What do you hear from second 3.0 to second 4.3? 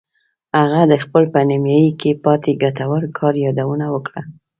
کار یادونه وکړه